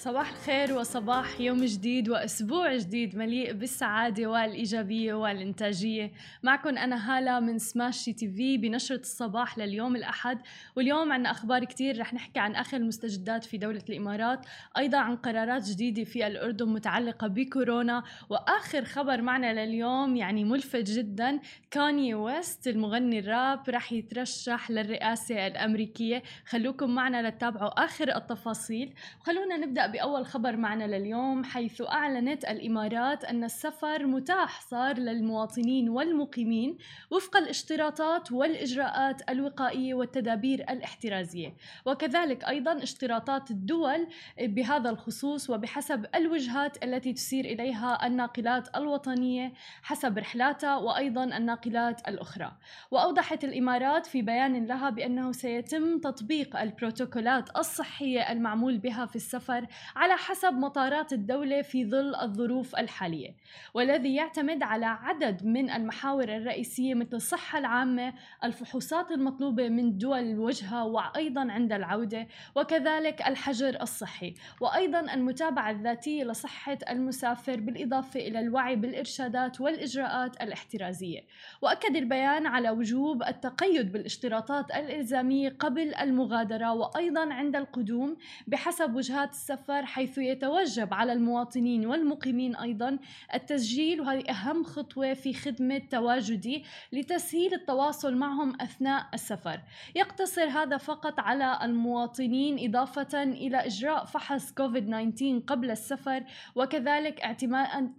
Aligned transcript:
صباح 0.00 0.30
الخير 0.30 0.78
وصباح 0.78 1.40
يوم 1.40 1.64
جديد 1.64 2.08
وأسبوع 2.08 2.76
جديد 2.76 3.16
مليء 3.16 3.52
بالسعادة 3.52 4.26
والإيجابية 4.26 5.14
والإنتاجية. 5.14 6.12
معكم 6.42 6.78
أنا 6.78 7.18
هالة 7.18 7.40
من 7.40 7.58
سماش 7.58 8.04
تي 8.04 8.28
في 8.28 8.58
بنشرة 8.58 9.00
الصباح 9.00 9.58
لليوم 9.58 9.96
الأحد. 9.96 10.38
واليوم 10.76 11.12
عندنا 11.12 11.30
أخبار 11.30 11.64
كثير 11.64 12.00
رح 12.00 12.14
نحكي 12.14 12.40
عن 12.40 12.54
آخر 12.54 12.76
المستجدات 12.76 13.44
في 13.44 13.58
دولة 13.58 13.82
الإمارات 13.88 14.46
أيضا 14.78 14.98
عن 14.98 15.16
قرارات 15.16 15.68
جديدة 15.68 16.04
في 16.04 16.26
الأردن 16.26 16.68
متعلقة 16.68 17.26
بكورونا. 17.26 18.02
وآخر 18.30 18.84
خبر 18.84 19.22
معنا 19.22 19.66
لليوم 19.66 20.16
يعني 20.16 20.44
ملفت 20.44 20.90
جدا 20.90 21.40
كاني 21.70 22.14
ويست 22.14 22.68
المغني 22.68 23.18
الراب 23.18 23.70
رح 23.70 23.92
يترشح 23.92 24.70
للرئاسة 24.70 25.46
الأمريكية. 25.46 26.22
خلوكم 26.46 26.90
معنا 26.90 27.28
لتتابعوا 27.28 27.84
آخر 27.84 28.16
التفاصيل. 28.16 28.94
وخلونا 29.20 29.56
نبدأ 29.56 29.89
بأول 29.90 30.26
خبر 30.26 30.56
معنا 30.56 30.84
لليوم 30.84 31.44
حيث 31.44 31.82
أعلنت 31.82 32.44
الإمارات 32.44 33.24
أن 33.24 33.44
السفر 33.44 34.06
متاح 34.06 34.60
صار 34.60 34.98
للمواطنين 34.98 35.88
والمقيمين 35.88 36.78
وفق 37.10 37.36
الاشتراطات 37.36 38.32
والإجراءات 38.32 39.30
الوقائية 39.30 39.94
والتدابير 39.94 40.60
الاحترازية. 40.70 41.54
وكذلك 41.86 42.44
أيضا 42.44 42.82
اشتراطات 42.82 43.50
الدول 43.50 44.06
بهذا 44.40 44.90
الخصوص 44.90 45.50
وبحسب 45.50 46.06
الوجهات 46.14 46.84
التي 46.84 47.12
تسير 47.12 47.44
إليها 47.44 48.06
الناقلات 48.06 48.76
الوطنية 48.76 49.52
حسب 49.82 50.18
رحلاتها 50.18 50.76
وأيضا 50.76 51.24
الناقلات 51.24 52.08
الأخرى. 52.08 52.52
وأوضحت 52.90 53.44
الإمارات 53.44 54.06
في 54.06 54.22
بيان 54.22 54.66
لها 54.66 54.90
بأنه 54.90 55.32
سيتم 55.32 55.98
تطبيق 55.98 56.56
البروتوكولات 56.60 57.56
الصحية 57.56 58.32
المعمول 58.32 58.78
بها 58.78 59.06
في 59.06 59.16
السفر 59.16 59.66
على 59.96 60.16
حسب 60.16 60.52
مطارات 60.52 61.12
الدولة 61.12 61.62
في 61.62 61.90
ظل 61.90 62.14
الظروف 62.14 62.76
الحالية 62.76 63.34
والذي 63.74 64.14
يعتمد 64.14 64.62
على 64.62 64.86
عدد 64.86 65.44
من 65.44 65.70
المحاور 65.70 66.24
الرئيسية 66.36 66.94
مثل 66.94 67.16
الصحة 67.16 67.58
العامة 67.58 68.12
الفحوصات 68.44 69.10
المطلوبة 69.10 69.68
من 69.68 69.98
دول 69.98 70.18
الوجهة 70.18 70.84
وأيضا 70.84 71.52
عند 71.52 71.72
العودة 71.72 72.26
وكذلك 72.54 73.22
الحجر 73.26 73.82
الصحي 73.82 74.34
وأيضا 74.60 75.00
المتابعة 75.00 75.70
الذاتية 75.70 76.24
لصحة 76.24 76.78
المسافر 76.90 77.60
بالإضافة 77.60 78.20
إلى 78.20 78.40
الوعي 78.40 78.76
بالإرشادات 78.76 79.60
والإجراءات 79.60 80.42
الاحترازية. 80.42 81.20
وأكد 81.62 81.96
البيان 81.96 82.46
على 82.46 82.70
وجوب 82.70 83.22
التقيد 83.22 83.92
بالاشتراطات 83.92 84.70
الإلزامية 84.70 85.56
قبل 85.58 85.94
المغادرة 85.94 86.72
وأيضا 86.72 87.32
عند 87.32 87.56
القدوم 87.56 88.16
بحسب 88.46 88.94
وجهات 88.94 89.30
السفر 89.30 89.69
السفر 89.70 89.86
حيث 89.86 90.18
يتوجب 90.18 90.94
على 90.94 91.12
المواطنين 91.12 91.86
والمقيمين 91.86 92.56
أيضا 92.56 92.98
التسجيل 93.34 94.00
وهذه 94.00 94.30
أهم 94.30 94.64
خطوة 94.64 95.14
في 95.14 95.34
خدمة 95.34 95.78
تواجدي 95.90 96.64
لتسهيل 96.92 97.54
التواصل 97.54 98.16
معهم 98.16 98.60
أثناء 98.60 99.06
السفر. 99.14 99.60
يقتصر 99.94 100.48
هذا 100.48 100.76
فقط 100.76 101.20
على 101.20 101.58
المواطنين 101.62 102.68
إضافة 102.68 103.22
إلى 103.22 103.56
إجراء 103.66 104.04
فحص 104.04 104.52
كوفيد 104.52 104.86
19 104.86 105.38
قبل 105.46 105.70
السفر 105.70 106.24
وكذلك 106.54 107.20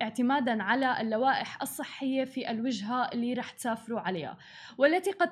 اعتمادا 0.02 0.63
على 0.63 1.02
اللوائح 1.02 1.61
الصحية 1.61 2.23
في 2.23 2.52
الوجهة 2.52 3.09
اللي 3.13 3.33
رح 3.33 3.52
تسافروا 3.52 4.00
عليها. 4.00 4.38
والتي 4.78 5.11
قد 5.11 5.31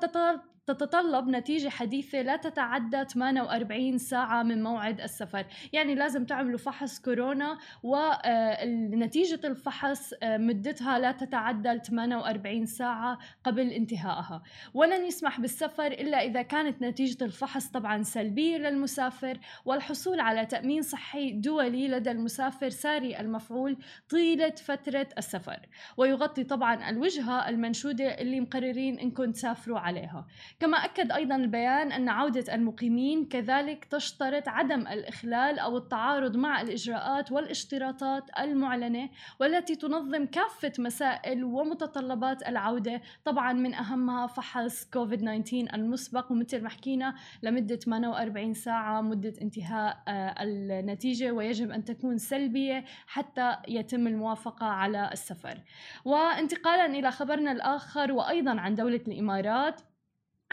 تتطلب 0.74 1.28
نتيجة 1.28 1.70
حديثة 1.70 2.22
لا 2.22 2.36
تتعدى 2.36 3.06
48 3.06 3.98
ساعة 3.98 4.44
من 4.44 4.64
موعد 4.64 5.02
السفر. 5.02 5.46
يعني 5.74 5.96
لازم 5.96 6.26
تعملوا 6.26 6.58
فحص 6.58 7.00
كورونا 7.00 7.58
ونتيجة 7.84 9.40
الفحص 9.44 10.14
آه، 10.24 10.38
مدتها 10.38 11.00
لا 11.00 11.12
تتعدى 11.12 11.80
48 11.80 12.66
ساعة 12.66 13.18
قبل 13.44 13.70
انتهائها. 13.70 14.44
ولن 14.74 15.06
يسمح 15.06 15.40
بالسفر 15.40 15.88
إلا 15.88 16.24
إذا 16.24 16.42
كانت 16.42 16.82
نتيجة 16.82 17.24
الفحص 17.24 17.68
طبعا 17.68 18.04
سلبية 18.04 18.58
للمسافر 18.58 19.40
والحصول 19.66 20.20
على 20.20 20.46
تأمين 20.46 20.82
صحي 20.82 21.32
دولي 21.32 21.88
لدى 21.88 22.12
المسافر 22.12 22.70
ساري 22.70 23.20
المفعول 23.20 23.78
طيلة 24.10 24.50
فترة 24.50 25.08
السفر. 25.18 25.60
ويغطي 25.98 26.44
طبعا 26.44 26.90
الوجهة 26.90 27.50
المنشودة 27.50 28.06
اللي 28.06 28.40
مقررين 28.40 29.00
إنكم 29.00 29.32
تسافروا 29.32 29.80
عليها. 29.80 30.28
كما 30.60 30.78
أكد 30.78 31.12
أيضا 31.12 31.36
البيان 31.36 31.92
أن 31.92 32.10
عودة 32.10 32.56
المقيمين 32.56 33.26
كذلك 33.26 33.86
تشترط 33.86 34.48
عدم 34.48 34.88
الإخلال 34.88 35.60
أو 35.60 35.78
التعارض 35.78 36.38
مع 36.38 36.62
الإجراءات 36.62 37.32
والاشتراطات 37.32 38.24
المعلنة 38.40 39.10
والتي 39.40 39.76
تنظم 39.76 40.26
كافة 40.26 40.72
مسائل 40.80 41.44
ومتطلبات 41.44 42.48
العودة 42.48 43.02
طبعا 43.26 43.54
من 43.54 43.74
أهمها 43.74 44.28
فحص 44.28 44.86
كوفيد 44.86 45.20
19 45.20 45.68
المسبق. 45.74 46.32
ومثل 46.32 46.64
ما 46.64 46.70
حكينا 46.70 47.16
لمدة 47.44 47.76
48 47.76 48.54
ساعة 48.54 49.02
مدة 49.02 49.34
انتهاء 49.42 50.04
آه، 50.08 50.36
النتيجة 50.44 51.32
ويجب 51.32 51.72
أن 51.72 51.86
تكون 51.86 52.18
سلبية 52.18 52.86
حتى 53.08 53.56
يتم 53.68 54.08
الموافقة 54.08 54.66
على 54.66 55.10
السفر. 55.14 55.62
وانتقالا 56.06 56.86
إلى 56.86 57.12
خبرنا 57.12 57.52
الآخر 57.52 58.12
وأيضا 58.12 58.60
عن 58.60 58.76
دولة 58.76 59.02
الإمارات 59.08 59.82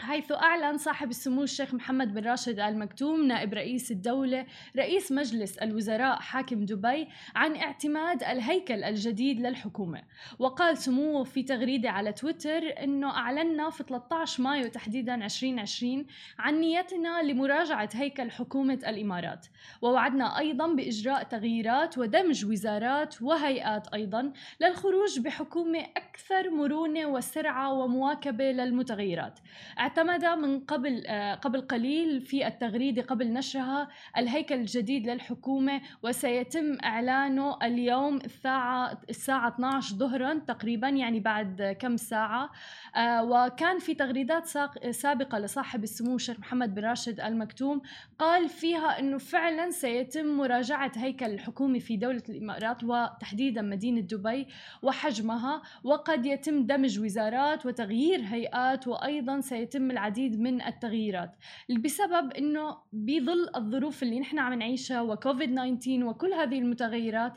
حيث 0.01 0.31
أعلن 0.31 0.77
صاحب 0.77 1.09
السمو 1.09 1.43
الشيخ 1.43 1.73
محمد 1.73 2.13
بن 2.13 2.23
راشد 2.23 2.59
آل 2.59 2.79
مكتوم 2.79 3.23
نائب 3.23 3.53
رئيس 3.53 3.91
الدولة 3.91 4.45
رئيس 4.77 5.11
مجلس 5.11 5.57
الوزراء 5.57 6.19
حاكم 6.19 6.65
دبي 6.65 7.07
عن 7.35 7.55
اعتماد 7.55 8.23
الهيكل 8.23 8.83
الجديد 8.83 9.39
للحكومة. 9.39 10.03
وقال 10.39 10.77
سموه 10.77 11.23
في 11.23 11.43
تغريدة 11.43 11.89
على 11.89 12.13
تويتر 12.13 12.83
أنه 12.83 13.09
أعلنا 13.09 13.69
في 13.69 13.83
13 13.83 14.43
مايو 14.43 14.67
تحديدا 14.67 15.15
2020 15.15 16.05
عن 16.39 16.59
نيتنا 16.59 17.23
لمراجعة 17.23 17.89
هيكل 17.93 18.31
حكومة 18.31 18.79
الإمارات. 18.87 19.45
ووعدنا 19.81 20.39
أيضا 20.39 20.67
بإجراء 20.67 21.23
تغييرات 21.23 21.97
ودمج 21.97 22.45
وزارات 22.45 23.21
وهيئات 23.21 23.87
أيضا 23.93 24.33
للخروج 24.61 25.19
بحكومة 25.19 25.79
أكثر 25.79 26.49
مرونة 26.49 27.05
وسرعة 27.05 27.73
ومواكبة 27.73 28.51
للمتغيرات. 28.51 29.39
اعتمد 29.87 30.25
من 30.25 30.59
قبل 30.59 31.03
آه، 31.07 31.35
قبل 31.35 31.61
قليل 31.61 32.21
في 32.21 32.47
التغريدة 32.47 33.01
قبل 33.01 33.33
نشرها 33.33 33.87
الهيكل 34.17 34.55
الجديد 34.55 35.09
للحكومة 35.09 35.81
وسيتم 36.03 36.77
إعلانه 36.83 37.57
اليوم 37.63 38.15
الساعة 38.15 39.01
الساعة 39.09 39.47
12 39.47 39.95
ظهرا 39.95 40.33
تقريبا 40.33 40.89
يعني 40.89 41.19
بعد 41.19 41.77
كم 41.79 41.97
ساعة. 41.97 42.49
آه، 42.95 43.23
وكان 43.23 43.79
في 43.79 43.95
تغريدات 43.95 44.47
سابقة 44.91 45.39
لصاحب 45.39 45.83
السمو 45.83 46.15
الشيخ 46.15 46.39
محمد 46.39 46.75
بن 46.75 46.85
راشد 46.85 47.19
المكتوم 47.19 47.81
قال 48.19 48.49
فيها 48.49 48.99
إنه 48.99 49.17
فعلا 49.17 49.69
سيتم 49.69 50.25
مراجعة 50.25 50.91
هيكل 50.95 51.25
الحكومة 51.25 51.79
في 51.79 51.97
دولة 51.97 52.23
الإمارات 52.29 52.83
وتحديدا 52.83 53.61
مدينة 53.61 54.01
دبي 54.01 54.47
وحجمها 54.81 55.61
وقد 55.83 56.25
يتم 56.25 56.65
دمج 56.65 56.99
وزارات 56.99 57.65
وتغيير 57.65 58.21
هيئات 58.21 58.87
وأيضا 58.87 59.41
سيتم 59.41 59.76
يتم 59.77 59.91
العديد 59.91 60.39
من 60.39 60.61
التغييرات. 60.61 61.35
بسبب 61.69 62.33
إنه 62.33 62.77
بظل 62.93 63.49
الظروف 63.55 64.03
اللي 64.03 64.19
نحن 64.19 64.39
عم 64.39 64.53
نعيشها 64.53 65.01
وكوفيد 65.01 65.55
19 65.55 66.05
وكل 66.05 66.33
هذه 66.33 66.59
المتغيرات 66.59 67.33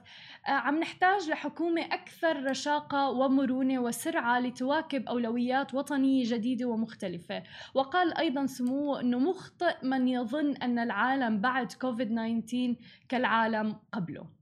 آه، 0.48 0.50
عم 0.50 0.80
نحتاج 0.80 1.30
لحكومة 1.30 1.82
أكثر 1.82 2.44
رشاقة 2.44 3.10
ومرونة 3.10 3.78
وسرعة 3.78 4.40
لتواكب 4.40 5.08
أولويات 5.08 5.74
وطنية 5.74 6.24
جديدة 6.26 6.66
ومختلفة. 6.66 7.42
وقال 7.74 8.16
أيضا 8.18 8.46
سموه 8.46 9.00
أنه 9.00 9.18
مخطئ 9.18 9.76
من 9.82 10.08
يظن 10.08 10.56
أن 10.56 10.78
العالم 10.78 11.40
بعد 11.40 11.72
كوفيد 11.72 12.08
19 12.08 12.76
كالعالم 13.08 13.76
قبله. 13.92 14.39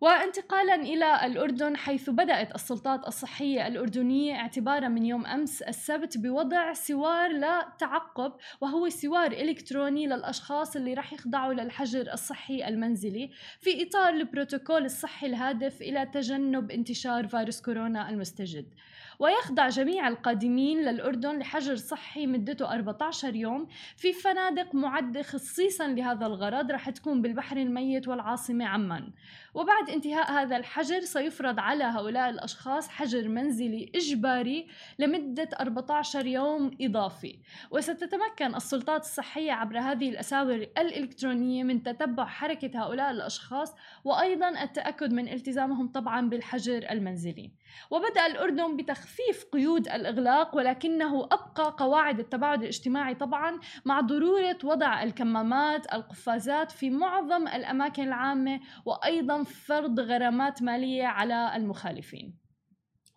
وانتقالا 0.00 0.74
إلى 0.74 1.26
الأردن 1.26 1.76
حيث 1.76 2.10
بدأت 2.10 2.54
السلطات 2.54 3.08
الصحية 3.08 3.66
الأردنية 3.66 4.34
اعتبارا 4.34 4.88
من 4.88 5.04
يوم 5.04 5.26
أمس 5.26 5.62
السبت 5.62 6.18
بوضع 6.18 6.72
سوار 6.72 7.32
للتعقب 7.32 8.32
وهو 8.60 8.88
سوار 8.88 9.32
إلكتروني 9.32 10.06
للأشخاص 10.06 10.76
اللي 10.76 10.94
راح 10.94 11.12
يخضعوا 11.12 11.54
للحجر 11.54 12.12
الصحي 12.12 12.68
المنزلي 12.68 13.30
في 13.60 13.82
إطار 13.82 14.08
البروتوكول 14.08 14.84
الصحي 14.84 15.26
الهادف 15.26 15.82
إلى 15.82 16.06
تجنب 16.06 16.70
انتشار 16.70 17.28
فيروس 17.28 17.60
كورونا 17.60 18.10
المستجد. 18.10 18.66
ويخضع 19.18 19.68
جميع 19.68 20.08
القادمين 20.08 20.80
للأردن 20.80 21.38
لحجر 21.38 21.76
صحي 21.76 22.26
مدته 22.26 22.74
14 22.74 23.34
يوم 23.34 23.66
في 23.96 24.12
فنادق 24.12 24.74
معدة 24.74 25.22
خصيصا 25.22 25.86
لهذا 25.86 26.26
الغرض 26.26 26.70
رح 26.70 26.90
تكون 26.90 27.22
بالبحر 27.22 27.56
الميت 27.56 28.08
والعاصمة 28.08 28.64
عمان. 28.66 29.12
وبعد 29.54 29.90
انتهاء 29.90 30.32
هذا 30.32 30.56
الحجر 30.56 31.00
سيفرض 31.00 31.58
على 31.58 31.84
هؤلاء 31.84 32.30
الأشخاص 32.30 32.88
حجر 32.88 33.28
منزلي 33.28 33.92
إجباري 33.94 34.66
لمدة 34.98 35.48
14 35.60 36.26
يوم 36.26 36.70
إضافي. 36.80 37.38
وستتمكن 37.70 38.54
السلطات 38.54 39.00
الصحية 39.00 39.52
عبر 39.52 39.78
هذه 39.78 40.08
الأساور 40.08 40.66
الإلكترونية 40.78 41.64
من 41.64 41.82
تتبع 41.82 42.24
حركة 42.24 42.82
هؤلاء 42.82 43.10
الأشخاص 43.10 43.74
وأيضا 44.04 44.62
التأكد 44.62 45.12
من 45.12 45.28
التزامهم 45.28 45.88
طبعا 45.88 46.28
بالحجر 46.28 46.86
المنزلي. 46.90 47.52
وبدأ 47.90 48.26
الأردن 48.26 48.76
بتخفيف 49.08 49.44
قيود 49.52 49.88
الإغلاق 49.88 50.56
ولكنه 50.56 51.24
أبقى 51.24 51.76
قواعد 51.78 52.18
التباعد 52.18 52.62
الاجتماعي 52.62 53.14
طبعا 53.14 53.60
مع 53.84 54.00
ضرورة 54.00 54.58
وضع 54.64 55.02
الكمامات 55.02 55.94
القفازات 55.94 56.70
في 56.70 56.90
معظم 56.90 57.48
الأماكن 57.48 58.02
العامة 58.02 58.60
وأيضا 58.84 59.42
فرض 59.42 60.00
غرامات 60.00 60.62
مالية 60.62 61.06
على 61.06 61.56
المخالفين. 61.56 62.47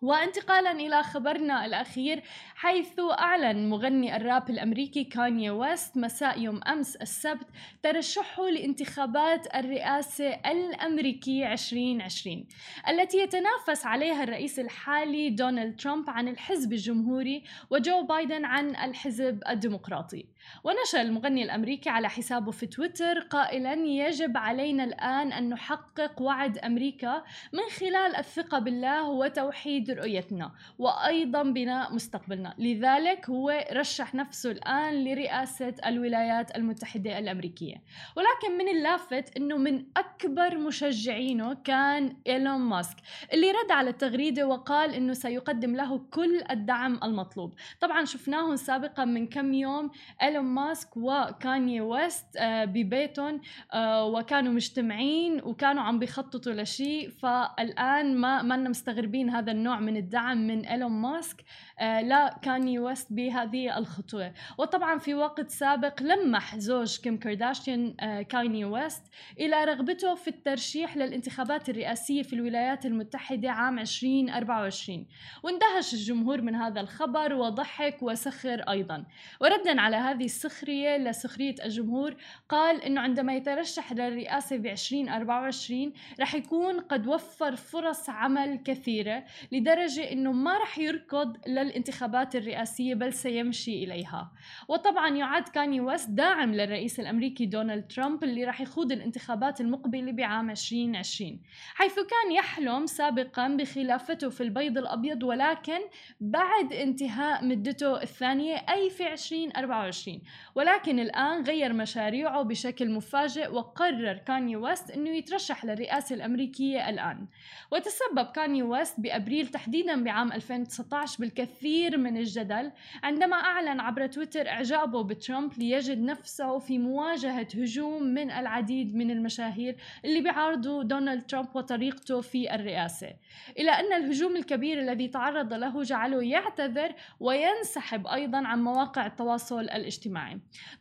وانتقالا 0.02 0.72
إلى 0.72 1.02
خبرنا 1.02 1.66
الأخير 1.66 2.22
حيث 2.54 3.00
أعلن 3.00 3.70
مغني 3.70 4.16
الراب 4.16 4.50
الأمريكي 4.50 5.04
كاني 5.04 5.50
ويست 5.50 5.96
مساء 5.96 6.40
يوم 6.40 6.60
أمس 6.66 6.96
السبت 6.96 7.46
ترشحه 7.82 8.48
لانتخابات 8.48 9.54
الرئاسة 9.54 10.28
الأمريكية 10.28 11.52
2020 11.52 12.46
التي 12.88 13.18
يتنافس 13.18 13.86
عليها 13.86 14.22
الرئيس 14.22 14.58
الحالي 14.58 15.30
دونالد 15.30 15.80
ترامب 15.80 16.10
عن 16.10 16.28
الحزب 16.28 16.72
الجمهوري 16.72 17.44
وجو 17.70 18.02
بايدن 18.02 18.44
عن 18.44 18.76
الحزب 18.76 19.42
الديمقراطي. 19.48 20.26
ونشر 20.64 21.00
المغني 21.00 21.42
الأمريكي 21.42 21.90
على 21.90 22.08
حسابه 22.08 22.50
في 22.50 22.66
تويتر 22.66 23.18
قائلا 23.18 23.72
يجب 23.72 24.36
علينا 24.36 24.84
الآن 24.84 25.32
أن 25.32 25.48
نحقق 25.48 26.22
وعد 26.22 26.58
أمريكا 26.58 27.22
من 27.52 27.62
خلال 27.78 28.16
الثقة 28.16 28.58
بالله 28.58 29.08
وتوحيد 29.08 29.90
رؤيتنا 29.90 30.52
وأيضا 30.78 31.42
بناء 31.42 31.94
مستقبلنا. 31.94 32.54
لذلك 32.58 33.30
هو 33.30 33.64
رشح 33.72 34.14
نفسه 34.14 34.50
الآن 34.50 35.04
لرئاسة 35.04 35.74
الولايات 35.86 36.56
المتحدة 36.56 37.18
الأمريكية. 37.18 37.76
ولكن 38.16 38.58
من 38.58 38.68
اللافت 38.68 39.36
أنه 39.36 39.56
من 39.56 39.84
أكبر 39.96 40.58
مشجعينه 40.58 41.54
كان 41.54 42.16
إيلون 42.26 42.60
ماسك 42.60 42.96
اللي 43.32 43.50
رد 43.50 43.70
على 43.70 43.90
التغريدة 43.90 44.46
وقال 44.46 44.94
أنه 44.94 45.12
سيقدم 45.12 45.76
له 45.76 45.98
كل 45.98 46.42
الدعم 46.50 47.00
المطلوب. 47.02 47.54
طبعا 47.80 48.04
شفناهم 48.04 48.56
سابقا 48.56 49.04
من 49.04 49.26
كم 49.26 49.54
يوم 49.54 49.90
إيلون 50.32 50.44
ماسك 50.44 50.96
وكاني 50.96 51.80
ويست 51.80 52.36
آه، 52.36 52.64
ببيتهم 52.64 53.40
آه، 53.72 54.04
وكانوا 54.04 54.52
مجتمعين 54.52 55.40
وكانوا 55.42 55.82
عم 55.82 55.98
بيخططوا 55.98 56.52
لشيء. 56.52 57.10
فالآن 57.10 58.16
ما 58.16 58.42
ما 58.42 58.56
مستغربين 58.56 59.30
هذا 59.30 59.52
النوع 59.52 59.80
من 59.80 59.96
الدعم 59.96 60.46
من 60.46 60.66
إيلون 60.66 60.92
ماسك 60.92 61.44
آه، 61.78 62.00
لكاني 62.00 62.78
ويست 62.78 63.12
بهذه 63.12 63.78
الخطوة. 63.78 64.32
وطبعا 64.58 64.98
في 64.98 65.14
وقت 65.14 65.50
سابق 65.50 66.02
لمح 66.02 66.56
زوج 66.58 67.00
كيم 67.00 67.18
كارداشيان 67.18 67.94
كاني 68.22 68.64
ويست 68.64 69.02
إلى 69.40 69.64
رغبته 69.64 70.14
في 70.14 70.28
الترشيح 70.28 70.96
للانتخابات 70.96 71.68
الرئاسية 71.68 72.22
في 72.22 72.32
الولايات 72.32 72.86
المتحدة 72.86 73.50
عام 73.50 73.78
2024 73.78 75.06
واندهش 75.42 75.94
الجمهور 75.94 76.40
من 76.40 76.54
هذا 76.54 76.80
الخبر 76.80 77.34
وضحك 77.34 78.02
وسخر 78.02 78.60
أيضا. 78.60 79.04
وردا 79.40 79.80
على 79.80 79.96
هذه 79.96 80.21
السخرية 80.24 80.96
لسخرية 80.96 81.54
الجمهور 81.64 82.16
قال 82.48 82.82
أنه 82.82 83.00
عندما 83.00 83.34
يترشح 83.34 83.92
للرئاسة 83.92 84.56
ب 84.56 84.66
2024 84.66 85.92
رح 86.20 86.34
يكون 86.34 86.80
قد 86.80 87.06
وفر 87.06 87.56
فرص 87.56 88.10
عمل 88.10 88.60
كثيرة 88.64 89.24
لدرجة 89.52 90.12
أنه 90.12 90.32
ما 90.32 90.58
رح 90.58 90.78
يركض 90.78 91.36
للانتخابات 91.46 92.36
الرئاسية 92.36 92.94
بل 92.94 93.12
سيمشي 93.12 93.84
إليها. 93.84 94.32
وطبعا 94.68 95.08
يعد 95.08 95.48
كاني 95.48 95.80
ويست 95.80 96.10
داعم 96.10 96.54
للرئيس 96.54 97.00
الأمريكي 97.00 97.46
دونالد 97.46 97.86
ترامب 97.88 98.24
اللي 98.24 98.44
رح 98.44 98.60
يخوض 98.60 98.92
الانتخابات 98.92 99.60
المقبلة 99.60 100.12
بعام 100.12 100.50
2020 100.50 101.40
حيث 101.74 101.94
كان 101.94 102.32
يحلم 102.32 102.86
سابقا 102.86 103.48
بخلافته 103.48 104.30
في 104.30 104.42
البيض 104.42 104.78
الأبيض 104.78 105.22
ولكن 105.22 105.78
بعد 106.20 106.72
انتهاء 106.72 107.44
مدته 107.44 108.02
الثانية 108.02 108.56
أي 108.56 108.90
في 108.90 109.12
2024 109.12 110.11
ولكن 110.54 110.98
الآن 110.98 111.42
غير 111.42 111.72
مشاريعه 111.72 112.42
بشكل 112.42 112.90
مفاجئ 112.90 113.52
وقرر 113.52 114.14
كاني 114.14 114.56
ويست 114.56 114.90
أنه 114.90 115.10
يترشح 115.10 115.64
للرئاسة 115.64 116.14
الأمريكية 116.14 116.88
الآن. 116.88 117.26
وتسبب 117.70 118.26
كاني 118.34 118.62
ويست 118.62 119.00
بأبريل 119.00 119.48
تحديدا 119.48 120.04
بعام 120.04 120.32
2019 120.32 121.16
بالكثير 121.20 121.98
من 121.98 122.16
الجدل 122.16 122.72
عندما 123.02 123.36
أعلن 123.36 123.80
عبر 123.80 124.06
تويتر 124.06 124.48
إعجابه 124.48 125.02
بترامب 125.02 125.58
ليجد 125.58 126.02
نفسه 126.02 126.58
في 126.58 126.78
مواجهة 126.78 127.48
هجوم 127.54 128.02
من 128.02 128.30
العديد 128.30 128.96
من 128.96 129.10
المشاهير 129.10 129.76
اللي 130.04 130.20
بيعارضوا 130.20 130.82
دونالد 130.82 131.26
ترامب 131.26 131.48
وطريقته 131.54 132.20
في 132.20 132.54
الرئاسة. 132.54 133.12
إلى 133.58 133.70
أن 133.70 133.92
الهجوم 133.92 134.36
الكبير 134.36 134.80
الذي 134.80 135.08
تعرض 135.08 135.52
له 135.52 135.82
جعله 135.82 136.22
يعتذر 136.22 136.92
وينسحب 137.20 138.06
أيضا 138.06 138.46
عن 138.46 138.62
مواقع 138.62 139.06
التواصل 139.06 139.60
الاجتماعي. 139.60 140.01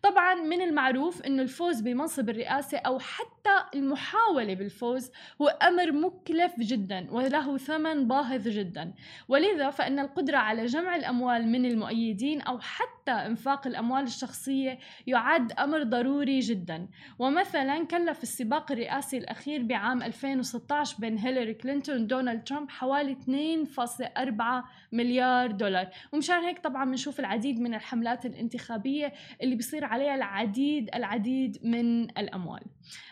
طبعا 0.03 0.35
من 0.35 0.61
المعروف 0.61 1.21
أن 1.21 1.39
الفوز 1.39 1.81
بمنصب 1.81 2.29
الرئاسة 2.29 2.77
أو 2.77 2.99
حتى 2.99 3.55
المحاولة 3.75 4.53
بالفوز 4.53 5.11
هو 5.41 5.47
أمر 5.47 5.91
مكلف 5.91 6.59
جدا 6.59 7.07
وله 7.11 7.57
ثمن 7.57 8.07
باهظ 8.07 8.47
جدا. 8.47 8.93
ولذا 9.27 9.69
فإن 9.69 9.99
القدرة 9.99 10.37
على 10.37 10.65
جمع 10.65 10.95
الأموال 10.95 11.47
من 11.47 11.65
المؤيدين 11.65 12.41
أو 12.41 12.59
حتى 12.59 13.00
إنفاق 13.09 13.67
الأموال 13.67 14.03
الشخصية 14.03 14.79
يعد 15.07 15.51
أمر 15.51 15.83
ضروري 15.83 16.39
جدا. 16.39 16.87
ومثلا 17.19 17.85
كلف 17.85 18.23
السباق 18.23 18.71
الرئاسي 18.71 19.17
الأخير 19.17 19.63
بعام 19.63 20.03
2016 20.03 20.95
بين 20.99 21.17
هيلاري 21.17 21.53
كلينتون 21.53 22.01
ودونالد 22.01 22.43
ترامب 22.43 22.69
حوالي 22.69 23.15
2.4 23.15 24.63
مليار 24.91 25.51
دولار. 25.51 25.87
ومشان 26.11 26.39
هيك 26.39 26.59
طبعا 26.59 26.85
بنشوف 26.85 27.19
العديد 27.19 27.59
من 27.59 27.73
الحملات 27.73 28.25
الانتخابية 28.25 29.13
اللي 29.41 29.55
بيصير 29.55 29.85
عليها 29.85 30.15
العديد 30.15 30.89
العديد 30.95 31.57
من 31.63 32.03
الأموال. 32.03 32.61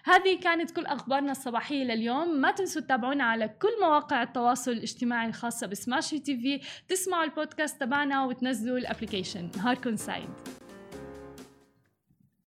هذه 0.04 0.40
كانت 0.40 0.72
كل 0.72 0.86
أخبارنا 0.86 1.32
الصباحية 1.32 1.84
لليوم. 1.84 2.42
ما 2.42 2.52
تنسوا 2.52 2.82
تتابعونا 2.82 3.24
على 3.24 3.48
كل 3.48 3.70
مواقع 3.82 4.24
التواصل 4.24 4.72
الاجتماعي 4.72 5.28
الخاصة 5.28 5.68
ب 5.68 6.20
Smashi 6.20 6.38
TV. 6.38 6.62
تسمعوا 6.88 7.24
البودكاست 7.24 7.82
تبعنا 7.82 8.26
وتنزلوا 8.26 8.78
الأبليكيشن. 8.78 9.50
نهاركم 9.58 9.79
reconciled 9.80 10.28